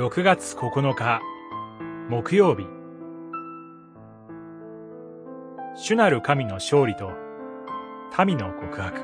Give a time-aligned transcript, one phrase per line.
[0.00, 1.20] 6月9日
[2.08, 2.64] 木曜日。
[5.76, 7.10] 主なる神の勝利と
[8.24, 9.02] 民の告白。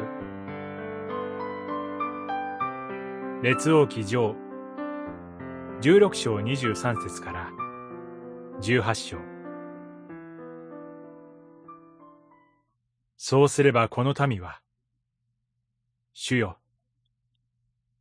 [3.43, 4.35] 列王記上
[5.83, 7.51] 16章23節から
[8.63, 9.19] 18章。
[13.19, 14.63] そうすればこの民は
[16.15, 16.57] 主よ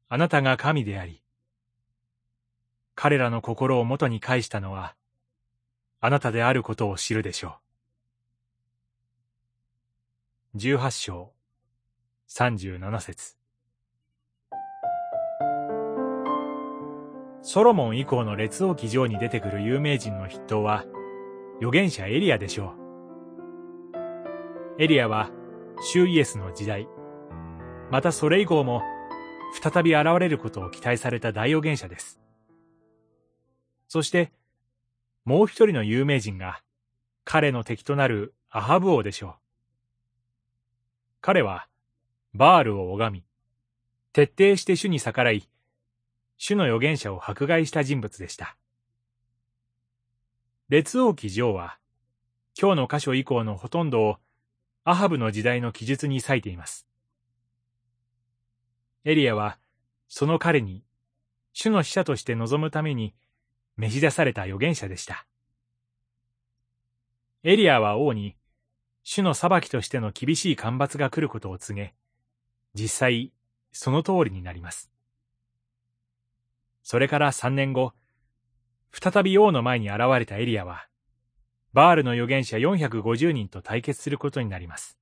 [0.07, 1.24] あなたが神であり
[3.05, 4.95] 彼らの心を元に返したのは、
[6.01, 7.59] あなたであることを知るでしょ
[10.55, 10.57] う。
[10.57, 11.31] 十八章、
[12.25, 13.37] 三十七節
[17.43, 20.83] ソロモン以降の列王記上に出てくる有名人の筆頭は、
[21.57, 22.73] 預言者エリアでしょ
[24.79, 24.81] う。
[24.81, 25.29] エリアは、
[25.79, 26.87] シュイエスの時代、
[27.91, 28.81] またそれ以降も、
[29.61, 32.24] 再び現れることを期待された大預言者です。
[33.87, 34.31] そして、
[35.23, 36.61] もう一人の有名人が、
[37.23, 39.33] 彼の敵となるアハブ王でしょう。
[41.21, 41.67] 彼は、
[42.33, 43.25] バールを拝み、
[44.13, 45.49] 徹底して主に逆らい、
[46.37, 48.57] 主の預言者を迫害した人物でした。
[50.69, 51.77] 列王記上は、
[52.59, 54.17] 今日の箇所以降のほとんどを、
[54.83, 56.87] アハブの時代の記述に割いています。
[59.03, 59.57] エリアは、
[60.07, 60.83] その彼に、
[61.53, 63.13] 主の使者として臨むために、
[63.77, 65.25] 召し出された預言者でした。
[67.43, 68.35] エリアは王に、
[69.03, 71.93] 主の裁きとしての厳しい干ばつが来ることを告げ、
[72.73, 73.31] 実際、
[73.71, 74.91] その通りになります。
[76.81, 77.93] それから三年後、
[78.91, 80.87] 再び王の前に現れたエリアは、
[81.73, 84.97] バールの預言者450人と対決することになります。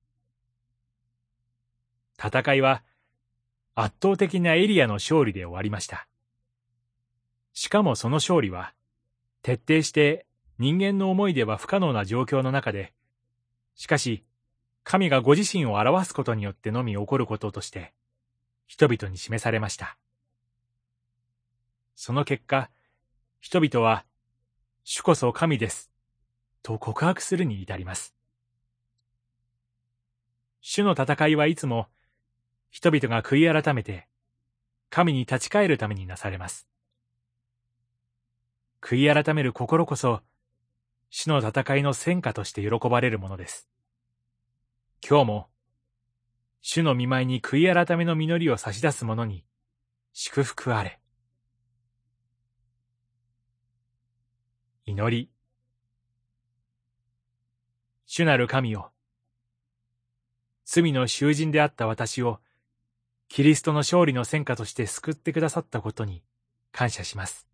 [2.18, 2.82] 戦いは、
[3.76, 6.08] 圧倒的なエリアの勝利で終わりました。
[7.54, 8.74] しかもその勝利は、
[9.42, 10.26] 徹底して
[10.58, 12.92] 人間の思いでは不可能な状況の中で、
[13.76, 14.24] しかし、
[14.82, 17.94] 神がご自身を表すことによってのみ起こることとして、
[18.66, 19.96] 人々に示されました。
[21.94, 22.70] その結果、
[23.40, 24.04] 人々は、
[24.82, 25.90] 主こそ神です、
[26.62, 28.16] と告白するに至ります。
[30.60, 31.86] 主の戦いはいつも、
[32.70, 34.08] 人々が悔い改めて、
[34.90, 36.66] 神に立ち返るためになされます。
[38.84, 40.20] 悔い改める心こそ、
[41.08, 43.66] 死の戦いの戦果として喜ばれるものです。
[45.02, 45.48] 今日も、
[46.60, 49.46] 主の見舞いに悔い改めの実りを差し出す者に、
[50.12, 51.00] 祝福あれ。
[54.84, 55.30] 祈り。
[58.04, 58.92] 主なる神よ。
[60.66, 62.38] 罪の囚人であった私を、
[63.28, 66.22] キリストの勝利の戦果として救ってくださったことに
[66.70, 67.53] 感謝します。